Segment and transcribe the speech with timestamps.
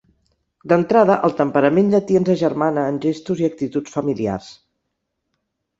[0.71, 4.51] D'entrada, el temperament llatí ens agermana en gestos i actituds familiars.